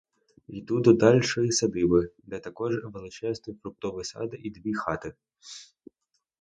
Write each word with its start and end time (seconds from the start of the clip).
Йду 0.47 0.79
до 0.79 0.93
дальшої 0.93 1.51
садиби, 1.51 2.11
де 2.23 2.39
також 2.39 2.73
величезний 2.83 3.57
фруктовий 3.63 4.05
сад 4.05 4.35
і 4.39 4.49
дві 4.49 4.73
хати. 4.73 5.13